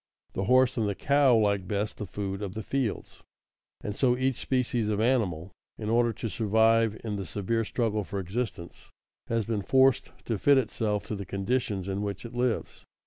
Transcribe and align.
The 0.33 0.45
horse 0.45 0.77
and 0.77 0.89
the 0.89 0.95
cow 0.95 1.37
like 1.37 1.67
best 1.67 1.97
the 1.97 2.07
food 2.07 2.41
of 2.41 2.55
the 2.55 2.63
fields, 2.63 3.21
and 3.81 3.95
so 3.95 4.17
each 4.17 4.37
species 4.37 4.89
of 4.89 4.99
animal, 4.99 5.51
in 5.77 5.91
order 5.91 6.11
to 6.11 6.27
survive 6.27 6.99
in 7.03 7.17
the 7.17 7.25
severe 7.27 7.63
struggle 7.63 8.03
for 8.03 8.17
existence, 8.19 8.89
has 9.27 9.45
been 9.45 9.61
forced 9.61 10.11
to 10.25 10.39
fit 10.39 10.57
itself 10.57 11.03
to 11.05 11.15
the 11.15 11.23
conditions 11.23 11.87
in 11.87 12.01
which 12.01 12.25
it 12.25 12.33
lives. 12.33 12.83